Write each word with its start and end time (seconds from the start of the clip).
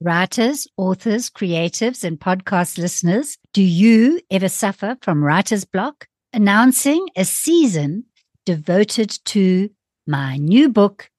Writers, 0.00 0.68
authors, 0.76 1.30
creatives, 1.30 2.04
and 2.04 2.20
podcast 2.20 2.76
listeners, 2.76 3.38
do 3.54 3.62
you 3.62 4.20
ever 4.30 4.48
suffer 4.48 4.98
from 5.00 5.24
writer's 5.24 5.64
block? 5.64 6.06
Announcing 6.34 7.08
a 7.16 7.24
season 7.24 8.04
devoted 8.44 9.18
to 9.24 9.70
my 10.06 10.36
new 10.36 10.68
book, 10.68 11.10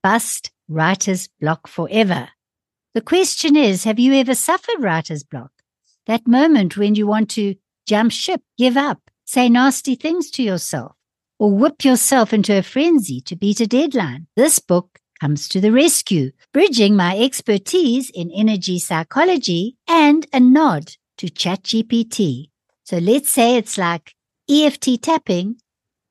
Bust 0.00 0.52
Writer's 0.68 1.28
Block 1.40 1.66
Forever. 1.66 2.28
The 2.94 3.00
question 3.00 3.56
is 3.56 3.82
Have 3.82 3.98
you 3.98 4.14
ever 4.14 4.36
suffered 4.36 4.80
writer's 4.80 5.24
block? 5.24 5.50
That 6.06 6.28
moment 6.28 6.76
when 6.76 6.94
you 6.94 7.08
want 7.08 7.30
to 7.30 7.56
jump 7.86 8.12
ship, 8.12 8.42
give 8.56 8.76
up, 8.76 9.10
say 9.24 9.48
nasty 9.48 9.96
things 9.96 10.30
to 10.32 10.42
yourself, 10.44 10.92
or 11.40 11.52
whip 11.52 11.84
yourself 11.84 12.32
into 12.32 12.56
a 12.56 12.62
frenzy 12.62 13.20
to 13.22 13.34
beat 13.34 13.60
a 13.60 13.66
deadline. 13.66 14.28
This 14.36 14.60
book 14.60 14.89
comes 15.20 15.48
to 15.48 15.60
the 15.60 15.72
rescue, 15.72 16.30
bridging 16.52 16.96
my 16.96 17.18
expertise 17.18 18.10
in 18.10 18.30
energy 18.34 18.78
psychology 18.78 19.76
and 19.86 20.26
a 20.32 20.40
nod 20.40 20.92
to 21.18 21.26
ChatGPT. 21.26 22.48
So 22.84 22.98
let's 22.98 23.30
say 23.30 23.56
it's 23.56 23.76
like 23.76 24.14
EFT 24.48 25.02
tapping 25.02 25.56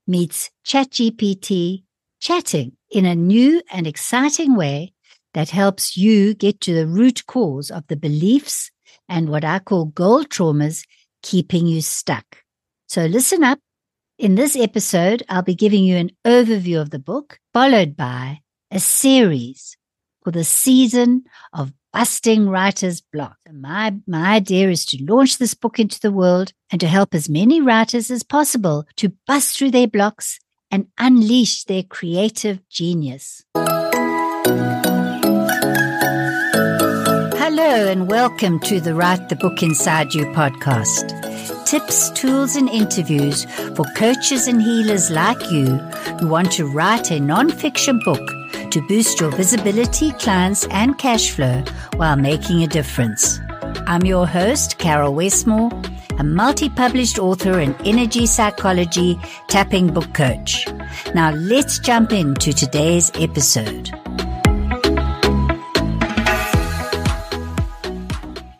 meets 0.07 0.49
ChatGPT 0.65 1.83
chatting 2.19 2.73
in 2.91 3.05
a 3.05 3.15
new 3.15 3.61
and 3.71 3.87
exciting 3.87 4.55
way 4.55 4.93
that 5.33 5.49
helps 5.49 5.97
you 5.97 6.33
get 6.33 6.61
to 6.61 6.73
the 6.73 6.87
root 6.87 7.25
cause 7.25 7.71
of 7.71 7.85
the 7.87 7.95
beliefs 7.95 8.71
and 9.07 9.29
what 9.29 9.43
I 9.43 9.59
call 9.59 9.85
goal 9.85 10.23
traumas 10.23 10.85
keeping 11.23 11.67
you 11.67 11.81
stuck. 11.81 12.43
So 12.87 13.05
listen 13.05 13.43
up. 13.43 13.59
In 14.17 14.35
this 14.35 14.55
episode, 14.55 15.23
I'll 15.29 15.43
be 15.43 15.55
giving 15.55 15.85
you 15.85 15.95
an 15.95 16.11
overview 16.25 16.81
of 16.81 16.89
the 16.89 16.99
book, 16.99 17.39
followed 17.53 17.95
by 17.95 18.39
a 18.71 18.79
series 18.79 19.75
for 20.23 20.31
the 20.31 20.43
season 20.43 21.23
of 21.53 21.73
busting 21.91 22.47
writer's 22.47 23.01
block. 23.01 23.37
My, 23.51 23.95
my 24.05 24.35
idea 24.35 24.69
is 24.69 24.85
to 24.85 25.03
launch 25.03 25.39
this 25.39 25.55
book 25.55 25.79
into 25.79 25.99
the 25.99 26.11
world 26.11 26.53
and 26.71 26.79
to 26.79 26.87
help 26.87 27.15
as 27.15 27.27
many 27.27 27.61
writers 27.61 28.11
as 28.11 28.21
possible 28.21 28.85
to 28.97 29.11
bust 29.25 29.57
through 29.57 29.71
their 29.71 29.87
blocks 29.87 30.39
and 30.69 30.85
unleash 30.99 31.63
their 31.63 31.81
creative 31.81 32.59
genius. 32.69 33.43
Hello 37.41 37.87
and 37.87 38.07
welcome 38.07 38.59
to 38.59 38.79
the 38.79 38.93
Write 38.93 39.29
the 39.29 39.35
Book 39.35 39.63
Inside 39.63 40.13
You 40.13 40.25
podcast. 40.27 41.15
Tips, 41.65 42.11
tools, 42.11 42.55
and 42.55 42.69
interviews 42.69 43.45
for 43.75 43.85
coaches 43.95 44.47
and 44.47 44.61
healers 44.61 45.09
like 45.09 45.51
you 45.51 45.65
who 46.19 46.27
want 46.27 46.51
to 46.51 46.67
write 46.67 47.09
a 47.09 47.19
non-fiction 47.19 47.99
book 48.05 48.38
to 48.71 48.81
boost 48.81 49.19
your 49.19 49.31
visibility, 49.31 50.11
clients, 50.13 50.65
and 50.67 50.97
cash 50.97 51.31
flow 51.31 51.63
while 51.95 52.15
making 52.15 52.61
a 52.61 52.67
difference. 52.67 53.39
I'm 53.87 54.03
your 54.03 54.27
host, 54.27 54.77
Caryl 54.77 55.13
Westmore, 55.15 55.71
a 56.19 56.23
multi 56.23 56.69
published 56.69 57.17
author 57.17 57.59
and 57.59 57.75
energy 57.85 58.27
psychology 58.27 59.19
tapping 59.47 59.91
book 59.91 60.13
coach. 60.13 60.67
Now 61.15 61.31
let's 61.31 61.79
jump 61.79 62.11
into 62.11 62.53
today's 62.53 63.11
episode. 63.15 63.89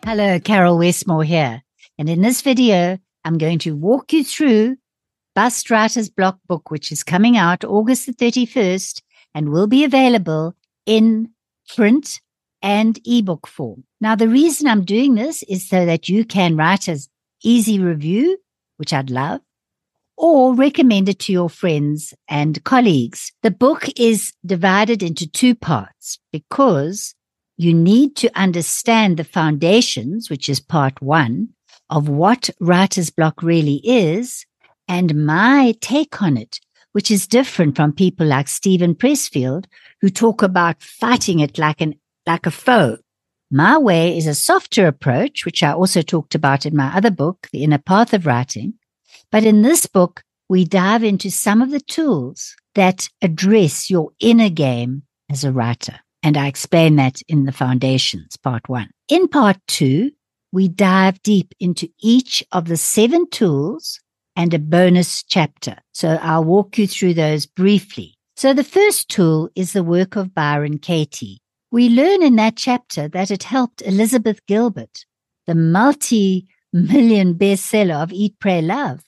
Hello, 0.04 0.40
Caryl 0.40 0.78
Westmore 0.78 1.22
here. 1.22 1.62
And 1.96 2.08
in 2.08 2.20
this 2.20 2.42
video, 2.42 2.98
I'm 3.24 3.38
going 3.38 3.60
to 3.60 3.76
walk 3.76 4.12
you 4.12 4.24
through 4.24 4.76
Bust 5.36 5.70
Writer's 5.70 6.08
Block 6.08 6.38
book, 6.48 6.70
which 6.70 6.90
is 6.90 7.04
coming 7.04 7.36
out 7.36 7.62
August 7.62 8.06
the 8.06 8.12
31st 8.12 9.02
and 9.34 9.50
will 9.50 9.66
be 9.66 9.84
available 9.84 10.54
in 10.86 11.30
print 11.74 12.20
and 12.62 12.98
ebook 13.04 13.46
form. 13.46 13.84
Now, 14.00 14.14
the 14.14 14.28
reason 14.28 14.66
I'm 14.68 14.84
doing 14.84 15.14
this 15.14 15.42
is 15.44 15.68
so 15.68 15.86
that 15.86 16.08
you 16.08 16.24
can 16.24 16.56
write 16.56 16.88
an 16.88 16.98
easy 17.42 17.78
review, 17.78 18.38
which 18.76 18.92
I'd 18.92 19.10
love, 19.10 19.40
or 20.16 20.54
recommend 20.54 21.08
it 21.08 21.18
to 21.20 21.32
your 21.32 21.48
friends 21.48 22.12
and 22.28 22.62
colleagues. 22.64 23.32
The 23.42 23.50
book 23.50 23.88
is 23.98 24.32
divided 24.44 25.02
into 25.02 25.26
two 25.26 25.54
parts 25.54 26.18
because 26.32 27.14
you 27.56 27.72
need 27.72 28.16
to 28.16 28.30
understand 28.38 29.16
the 29.16 29.24
foundations, 29.24 30.28
which 30.28 30.48
is 30.48 30.60
part 30.60 31.00
one 31.00 31.50
of 31.88 32.08
what 32.08 32.50
writer's 32.60 33.10
block 33.10 33.42
really 33.42 33.80
is 33.84 34.46
and 34.88 35.26
my 35.26 35.74
take 35.80 36.20
on 36.20 36.36
it, 36.36 36.58
which 36.92 37.10
is 37.10 37.26
different 37.26 37.76
from 37.76 37.92
people 37.92 38.26
like 38.26 38.48
Steven 38.48 38.94
Pressfield, 38.94 39.66
who 40.00 40.10
talk 40.10 40.42
about 40.42 40.82
fighting 40.82 41.40
it 41.40 41.58
like 41.58 41.80
an, 41.80 41.94
like 42.26 42.46
a 42.46 42.50
foe. 42.50 42.98
My 43.50 43.78
way 43.78 44.16
is 44.16 44.26
a 44.26 44.34
softer 44.34 44.86
approach, 44.86 45.44
which 45.44 45.62
I 45.62 45.72
also 45.72 46.02
talked 46.02 46.34
about 46.34 46.66
in 46.66 46.76
my 46.76 46.94
other 46.96 47.10
book, 47.10 47.48
The 47.52 47.64
Inner 47.64 47.78
Path 47.78 48.12
of 48.12 48.26
Writing. 48.26 48.74
But 49.32 49.44
in 49.44 49.62
this 49.62 49.86
book, 49.86 50.22
we 50.48 50.64
dive 50.64 51.04
into 51.04 51.30
some 51.30 51.62
of 51.62 51.70
the 51.70 51.80
tools 51.80 52.54
that 52.74 53.08
address 53.22 53.90
your 53.90 54.10
inner 54.20 54.48
game 54.48 55.02
as 55.30 55.44
a 55.44 55.52
writer. 55.52 56.00
And 56.22 56.36
I 56.36 56.46
explain 56.46 56.96
that 56.96 57.22
in 57.28 57.44
the 57.44 57.52
foundations, 57.52 58.36
part 58.36 58.68
one. 58.68 58.90
In 59.08 59.28
part 59.28 59.56
two, 59.66 60.10
we 60.52 60.68
dive 60.68 61.22
deep 61.22 61.54
into 61.60 61.88
each 62.00 62.44
of 62.52 62.66
the 62.66 62.76
seven 62.76 63.28
tools 63.30 64.00
and 64.36 64.54
a 64.54 64.58
bonus 64.58 65.22
chapter. 65.22 65.76
So 65.92 66.18
I'll 66.22 66.44
walk 66.44 66.78
you 66.78 66.86
through 66.86 67.14
those 67.14 67.46
briefly. 67.46 68.14
So 68.36 68.54
the 68.54 68.64
first 68.64 69.08
tool 69.08 69.50
is 69.54 69.72
the 69.72 69.84
work 69.84 70.16
of 70.16 70.34
Byron 70.34 70.78
Katie. 70.78 71.40
We 71.70 71.88
learn 71.88 72.22
in 72.22 72.36
that 72.36 72.56
chapter 72.56 73.08
that 73.08 73.30
it 73.30 73.44
helped 73.44 73.82
Elizabeth 73.82 74.44
Gilbert, 74.46 75.04
the 75.46 75.54
multi 75.54 76.48
million 76.72 77.34
bestseller 77.34 78.02
of 78.02 78.12
Eat, 78.12 78.36
Pray, 78.40 78.62
Love. 78.62 79.02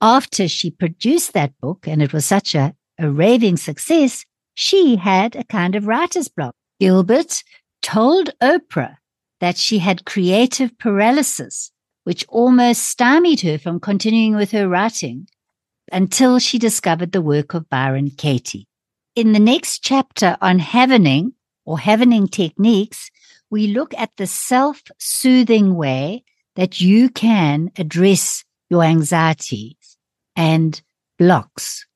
After 0.00 0.48
she 0.48 0.70
produced 0.70 1.32
that 1.32 1.58
book 1.60 1.86
and 1.86 2.02
it 2.02 2.12
was 2.12 2.24
such 2.24 2.54
a, 2.54 2.74
a 2.98 3.10
raving 3.10 3.56
success, 3.56 4.24
she 4.54 4.96
had 4.96 5.36
a 5.36 5.44
kind 5.44 5.74
of 5.74 5.86
writer's 5.86 6.28
block. 6.28 6.54
Gilbert 6.78 7.42
told 7.82 8.30
Oprah 8.42 8.96
that 9.40 9.56
she 9.56 9.78
had 9.78 10.04
creative 10.04 10.78
paralysis 10.78 11.72
which 12.04 12.24
almost 12.28 12.82
stymied 12.82 13.40
her 13.40 13.58
from 13.58 13.80
continuing 13.80 14.34
with 14.34 14.50
her 14.52 14.68
writing 14.68 15.28
until 15.92 16.38
she 16.38 16.58
discovered 16.58 17.12
the 17.12 17.22
work 17.22 17.54
of 17.54 17.68
Byron 17.68 18.10
Katie. 18.10 18.66
In 19.16 19.32
the 19.32 19.40
next 19.40 19.82
chapter 19.82 20.36
on 20.40 20.58
Havening 20.58 21.32
or 21.64 21.78
Havening 21.78 22.30
techniques, 22.30 23.10
we 23.50 23.66
look 23.66 23.92
at 23.94 24.10
the 24.16 24.26
self 24.26 24.82
soothing 24.98 25.74
way 25.74 26.24
that 26.56 26.80
you 26.80 27.10
can 27.10 27.70
address 27.76 28.44
your 28.68 28.84
anxieties 28.84 29.98
and 30.36 30.80
blocks. 31.18 31.86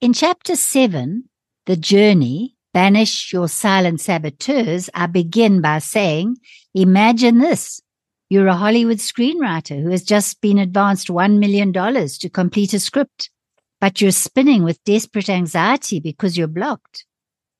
In 0.00 0.12
chapter 0.12 0.56
seven, 0.56 1.28
the 1.64 1.76
journey, 1.76 2.54
banish 2.74 3.32
your 3.32 3.48
silent 3.48 4.00
saboteurs, 4.00 4.90
I 4.94 5.06
begin 5.06 5.62
by 5.62 5.78
saying, 5.78 6.36
imagine 6.74 7.38
this. 7.38 7.80
You're 8.28 8.48
a 8.48 8.56
Hollywood 8.56 8.98
screenwriter 8.98 9.80
who 9.80 9.90
has 9.90 10.02
just 10.02 10.40
been 10.40 10.58
advanced 10.58 11.06
$1 11.06 11.38
million 11.38 11.72
to 11.72 12.28
complete 12.28 12.74
a 12.74 12.80
script, 12.80 13.30
but 13.80 14.00
you're 14.00 14.10
spinning 14.10 14.64
with 14.64 14.82
desperate 14.82 15.28
anxiety 15.28 16.00
because 16.00 16.36
you're 16.36 16.48
blocked. 16.48 17.04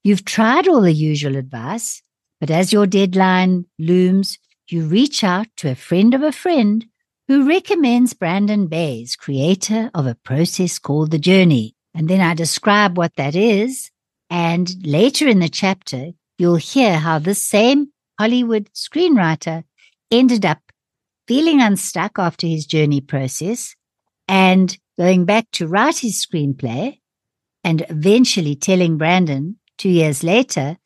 You've 0.03 0.25
tried 0.25 0.66
all 0.66 0.81
the 0.81 0.93
usual 0.93 1.37
advice, 1.37 2.03
but 2.41 2.50
as 2.50 2.72
your 2.72 2.87
deadline 2.87 3.66
looms, 3.78 4.38
you 4.69 4.87
reach 4.87 5.22
out 5.22 5.47
to 5.59 5.71
a 5.71 5.77
friend 5.77 6.15
of 6.15 6.22
a 6.22 6.32
friend 6.32 6.84
who 7.28 7.48
recommends 7.48 8.15
Brandon 8.15 8.66
Bays, 8.66 9.15
creator 9.15 9.91
of 9.94 10.06
a 10.06 10.16
process 10.16 10.81
called 10.81 11.12
The 11.12 11.19
Journey. 11.19 11.77
And 11.94 12.09
then 12.09 12.21
I 12.21 12.34
describe 12.34 12.97
what 12.97 13.15
that 13.16 13.37
is. 13.37 13.91
And 14.31 14.84
later 14.84 15.28
in 15.28 15.38
the 15.38 15.48
chapter, 15.48 16.10
you'll 16.38 16.56
hear 16.56 16.98
how 16.98 17.21
this 17.21 17.42
same 17.42 17.92
Hollywood 18.19 18.69
screenwriter 18.74 19.62
ended 20.11 20.45
up 20.45 20.59
feeling 21.27 21.61
unstuck 21.61 22.19
after 22.19 22.47
his 22.47 22.67
journey 22.67 23.01
process 23.01 23.75
and 24.29 24.79
going 24.99 25.25
back 25.25 25.51
to 25.53 25.67
write 25.67 25.99
his 25.99 26.25
screenplay 26.25 26.99
and 27.65 27.85
eventually 27.89 28.55
telling 28.55 28.97
Brandon 28.97 29.57
two 29.79 29.89
years 29.89 30.23
later 30.23 30.77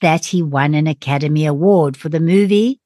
that 0.00 0.26
he 0.26 0.42
won 0.42 0.74
an 0.74 0.86
Academy 0.86 1.46
Award 1.46 1.96
for 1.96 2.08
the 2.08 2.20
movie 2.20 2.80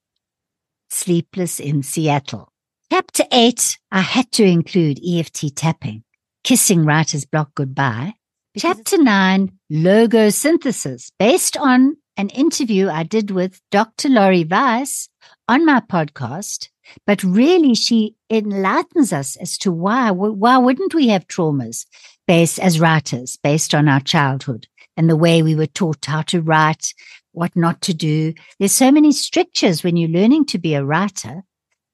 Sleepless 0.92 1.60
in 1.60 1.82
Seattle. 1.84 2.52
Chapter 2.90 3.22
eight, 3.30 3.78
I 3.92 4.00
had 4.00 4.32
to 4.32 4.44
include 4.44 4.98
EFT 5.06 5.54
tapping, 5.54 6.02
kissing 6.42 6.84
writer's 6.84 7.24
block 7.24 7.54
goodbye. 7.54 8.14
Chapter 8.58 8.98
nine, 9.00 9.52
logosynthesis, 9.70 11.12
based 11.18 11.56
on 11.56 11.96
an 12.16 12.28
interview 12.30 12.88
I 12.88 13.04
did 13.04 13.30
with 13.30 13.60
Dr. 13.70 14.08
Laurie 14.08 14.44
Weiss 14.44 15.08
on 15.50 15.66
my 15.66 15.80
podcast, 15.80 16.68
but 17.06 17.22
really 17.22 17.74
she 17.74 18.14
enlightens 18.30 19.12
us 19.12 19.36
as 19.36 19.58
to 19.58 19.70
why, 19.70 20.10
why 20.10 20.56
wouldn't 20.56 20.94
we 20.94 21.08
have 21.08 21.26
traumas 21.26 21.86
based 22.26 22.58
as 22.58 22.80
writers 22.80 23.36
based 23.42 23.74
on 23.74 23.88
our 23.88 24.00
childhood? 24.00 24.66
and 25.00 25.08
the 25.08 25.16
way 25.16 25.42
we 25.42 25.54
were 25.54 25.66
taught 25.66 26.04
how 26.04 26.20
to 26.20 26.42
write, 26.42 26.92
what 27.32 27.56
not 27.56 27.80
to 27.80 27.94
do. 27.94 28.34
There's 28.58 28.72
so 28.72 28.92
many 28.92 29.12
strictures 29.12 29.82
when 29.82 29.96
you're 29.96 30.10
learning 30.10 30.44
to 30.46 30.58
be 30.58 30.74
a 30.74 30.84
writer 30.84 31.42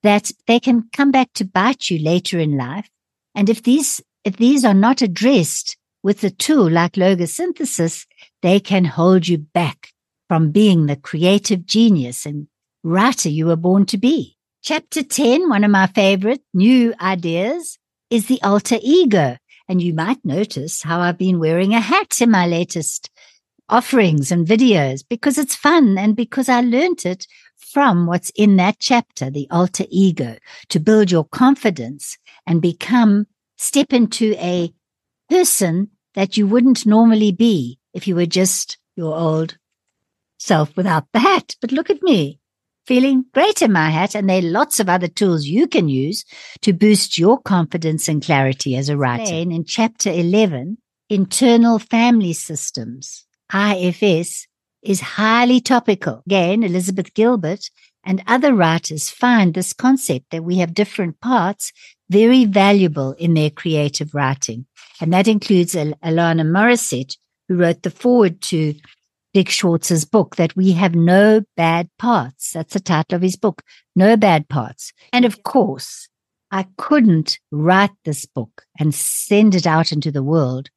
that 0.02 0.32
they 0.49 0.59
can 0.59 0.88
come 0.93 1.12
back 1.12 1.32
to 1.35 1.44
bite 1.44 1.88
you 1.88 2.00
later 2.00 2.41
in 2.41 2.56
life. 2.56 2.88
And 3.35 3.49
if 3.49 3.62
these, 3.62 4.02
if 4.25 4.38
these 4.38 4.64
are 4.64 4.75
not 4.75 5.02
addressed 5.02 5.76
with 6.02 6.25
a 6.25 6.31
tool 6.31 6.69
like 6.69 6.94
logosynthesis, 6.94 8.06
they 8.43 8.59
can 8.59 8.85
hold 8.85 9.29
you 9.29 9.38
back 9.38 9.93
from 10.26 10.50
being 10.50 10.87
the 10.87 10.97
creative 10.97 11.64
genius 11.64 12.26
and 12.26 12.49
writer 12.87 13.29
you 13.29 13.47
were 13.47 13.56
born 13.56 13.85
to 13.87 13.99
be. 13.99 14.37
Chapter 14.62 15.03
10, 15.03 15.49
one 15.49 15.65
of 15.65 15.71
my 15.71 15.88
favorite 15.88 16.43
new 16.55 16.94
ideas 17.00 17.79
is 18.11 18.27
the 18.27 18.41
alter 18.43 18.79
ego. 18.81 19.37
And 19.69 19.83
you 19.83 19.93
might 19.93 20.25
notice 20.25 20.83
how 20.83 21.00
I've 21.00 21.19
been 21.19 21.41
wearing 21.41 21.75
a 21.75 21.81
hat 21.81 22.21
in 22.21 22.31
my 22.31 22.47
latest 22.47 23.11
offerings 23.69 24.31
and 24.31 24.47
videos 24.47 25.03
because 25.09 25.37
it's 25.37 25.56
fun 25.56 25.99
and 25.99 26.15
because 26.15 26.49
I 26.49 26.61
learned 26.61 27.05
it 27.05 27.27
from 27.56 28.06
what's 28.06 28.31
in 28.37 28.56
that 28.56 28.79
chapter, 28.79 29.31
the 29.31 29.49
alter 29.50 29.85
ego, 29.91 30.37
to 30.69 30.79
build 30.79 31.11
your 31.11 31.25
confidence 31.25 32.17
and 32.47 32.62
become, 32.62 33.27
step 33.56 33.93
into 33.93 34.35
a 34.38 34.73
person 35.29 35.91
that 36.15 36.37
you 36.37 36.47
wouldn't 36.47 36.87
normally 36.87 37.33
be 37.33 37.81
if 37.93 38.06
you 38.06 38.15
were 38.15 38.27
just 38.27 38.79
your 38.94 39.17
old 39.17 39.59
self 40.38 40.77
without 40.77 41.06
the 41.12 41.19
hat. 41.19 41.56
But 41.61 41.73
look 41.73 41.91
at 41.91 42.03
me 42.03 42.38
feeling 42.87 43.25
great 43.35 43.62
in 43.62 43.73
my 43.73 43.91
hat. 43.91 44.15
And 44.15 44.29
there 44.29 44.38
are 44.38 44.43
lots 44.43 44.81
of 44.81 44.88
other 44.88 45.09
tools 45.09 45.47
you 45.47 45.67
can 45.67 45.88
use 45.88 46.25
to 46.62 46.73
boost 46.73 47.19
your 47.19 47.41
confidence 47.41 48.09
and 48.09 48.23
clarity 48.23 48.77
as 48.77 48.88
a 48.88 48.97
writer. 48.97 49.35
And 49.35 49.53
in 49.53 49.65
chapter 49.65 50.11
11, 50.11 50.79
internal 51.11 51.79
family 51.79 52.33
systems, 52.33 53.27
IFS, 53.53 54.47
is 54.83 55.00
highly 55.00 55.61
topical. 55.61 56.23
Again, 56.27 56.62
Elizabeth 56.62 57.12
Gilbert 57.15 57.71
and 58.05 58.23
other 58.27 58.55
writers 58.55 59.11
find 59.11 59.53
this 59.53 59.73
concept 59.73 60.27
that 60.31 60.44
we 60.44 60.59
have 60.59 60.75
different 60.75 61.21
parts 61.21 61.73
very 62.09 62.44
valuable 62.44 63.12
in 63.12 63.35
their 63.35 63.50
creative 63.50 64.15
writing. 64.15 64.67
And 65.00 65.12
that 65.12 65.27
includes 65.27 65.75
Alanis 65.75 66.47
Morissette, 66.47 67.17
who 67.49 67.56
wrote 67.56 67.83
the 67.83 67.91
foreword 67.91 68.41
to 68.43 68.75
Dick 69.37 69.50
Schwartz's 69.50 70.06
book 70.06 70.37
that 70.37 70.56
we 70.56 70.73
have 70.73 70.94
no 70.94 71.43
bad 71.59 71.91
parts. 71.99 72.53
That's 72.53 72.73
the 72.73 72.81
title 72.81 73.17
of 73.17 73.21
his 73.21 73.37
book, 73.37 73.61
No 73.94 74.17
Bad 74.17 74.49
Parts. 74.49 74.94
And 75.12 75.27
of 75.27 75.43
course, 75.43 76.09
I 76.50 76.65
couldn't 76.79 77.38
write 77.50 77.91
this 78.06 78.25
book 78.25 78.65
and 78.79 78.94
send 78.94 79.55
it 79.55 79.67
out 79.67 79.93
into 79.93 80.11
the 80.11 80.23
world 80.23 80.71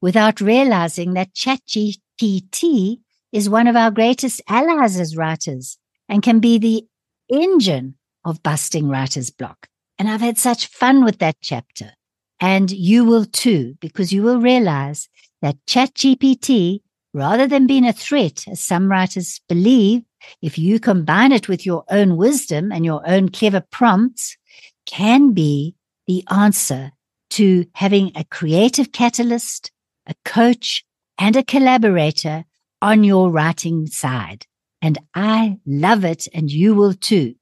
without 0.00 0.40
realizing 0.40 1.12
that 1.12 1.34
ChatGPT 1.34 3.00
is 3.32 3.50
one 3.50 3.66
of 3.66 3.76
our 3.76 3.90
greatest 3.90 4.40
allies 4.48 4.98
as 4.98 5.14
writers 5.14 5.76
and 6.08 6.22
can 6.22 6.40
be 6.40 6.56
the 6.56 6.86
engine 7.28 7.96
of 8.24 8.42
busting 8.42 8.88
writer's 8.88 9.28
block. 9.28 9.68
And 9.98 10.08
I've 10.08 10.22
had 10.22 10.38
such 10.38 10.68
fun 10.68 11.04
with 11.04 11.18
that 11.18 11.36
chapter. 11.42 11.92
And 12.40 12.70
you 12.70 13.04
will 13.04 13.26
too, 13.26 13.76
because 13.78 14.10
you 14.10 14.22
will 14.22 14.40
realize 14.40 15.10
that 15.42 15.58
ChatGPT 15.66 16.80
rather 17.16 17.46
than 17.48 17.66
being 17.66 17.86
a 17.86 17.94
threat, 17.94 18.46
as 18.46 18.60
some 18.60 18.90
writers 18.90 19.40
believe, 19.48 20.02
if 20.42 20.58
you 20.58 20.78
combine 20.78 21.32
it 21.32 21.48
with 21.48 21.64
your 21.64 21.82
own 21.88 22.18
wisdom 22.18 22.70
and 22.70 22.84
your 22.84 23.02
own 23.08 23.30
clever 23.30 23.62
prompts, 23.70 24.36
can 24.84 25.32
be 25.32 25.74
the 26.06 26.22
answer 26.30 26.92
to 27.30 27.64
having 27.72 28.12
a 28.14 28.24
creative 28.24 28.92
catalyst, 28.92 29.72
a 30.06 30.14
coach, 30.26 30.84
and 31.18 31.36
a 31.36 31.42
collaborator 31.42 32.44
on 32.82 33.02
your 33.02 33.30
writing 33.30 33.86
side. 33.86 34.44
And 34.82 34.98
I 35.14 35.58
love 35.64 36.04
it, 36.04 36.28
and 36.34 36.50
you 36.50 36.74
will 36.74 36.92
too. 36.92 37.34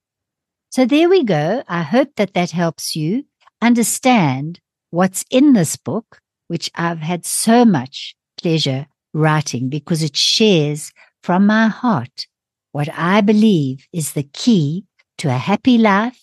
So 0.69 0.85
there 0.85 1.09
we 1.09 1.25
go. 1.25 1.63
I 1.67 1.81
hope 1.81 2.15
that 2.15 2.33
that 2.33 2.51
helps 2.51 2.95
you 2.95 3.25
understand 3.61 4.61
what's 4.91 5.25
in 5.29 5.51
this 5.51 5.75
book, 5.75 6.21
which 6.47 6.71
I've 6.75 6.99
had 6.99 7.25
so 7.25 7.65
much 7.65 8.15
pleasure 8.37 8.87
writing 9.15 9.69
because 9.69 10.03
it 10.03 10.15
shares 10.15 10.91
from 11.23 11.47
my 11.47 11.67
heart 11.67 12.27
what 12.71 12.89
I 12.95 13.21
believe 13.21 13.87
is 13.93 14.13
the 14.13 14.23
key 14.33 14.85
to 15.19 15.29
a 15.29 15.37
happy 15.37 15.77
life 15.77 16.19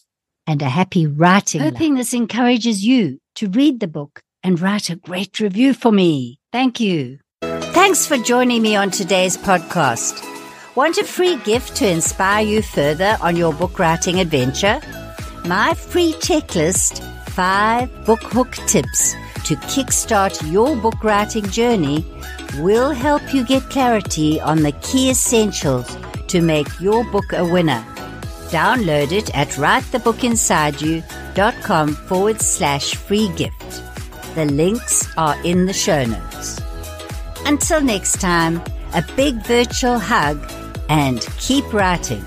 and 0.47 0.61
a 0.61 0.69
happy 0.69 1.07
writing. 1.07 1.63
Hoping 1.63 1.95
life. 1.95 2.01
this 2.01 2.15
encourages 2.15 2.85
you 2.85 3.19
to 3.37 3.49
read 3.49 3.81
the 3.81 3.89
book 3.89 4.21
and 4.43 4.61
write 4.61 4.91
a 4.91 4.97
great 4.97 5.41
review 5.41 5.73
for 5.73 5.91
me. 5.91 6.39
Thank 6.53 6.79
you. 6.79 7.19
Thanks 7.41 8.07
for 8.07 8.19
joining 8.19 8.61
me 8.61 8.77
on 8.77 8.91
today's 8.91 9.37
podcast. 9.37 10.23
Want 10.77 10.99
a 10.99 11.05
free 11.05 11.37
gift 11.37 11.77
to 11.77 11.89
inspire 11.89 12.45
you 12.45 12.63
further 12.63 13.17
on 13.21 13.37
your 13.37 13.53
book 13.55 13.79
writing 13.79 14.21
adventure? 14.21 14.81
My 15.47 15.75
free 15.75 16.13
checklist, 16.15 17.03
five 17.31 17.91
book 18.05 18.23
hook 18.23 18.53
tips 18.67 19.15
to 19.45 19.57
kickstart 19.57 20.51
your 20.51 20.77
book 20.77 21.03
writing 21.03 21.49
journey 21.51 22.07
will 22.59 22.91
help 22.91 23.35
you 23.35 23.45
get 23.45 23.63
clarity 23.71 24.41
on 24.41 24.63
the 24.63 24.73
key 24.83 25.11
essentials 25.11 25.97
to 26.29 26.41
make 26.41 26.69
your 26.81 27.05
book 27.11 27.33
a 27.33 27.45
winner. 27.45 27.85
Download 28.51 29.11
it 29.13 29.35
at 29.35 29.49
writethebookinsideyou.com 29.49 31.95
forward 31.95 32.41
slash 32.41 32.95
free 32.95 33.29
gift. 33.37 33.83
The 34.35 34.47
links 34.47 35.09
are 35.17 35.37
in 35.45 35.67
the 35.67 35.73
show 35.73 36.05
notes. 36.05 36.61
Until 37.47 37.81
next 37.81 38.21
time, 38.21 38.61
a 38.95 39.03
big 39.17 39.45
virtual 39.47 39.99
hug 39.99 40.39
and 40.89 41.21
keep 41.39 41.73
writing. 41.73 42.25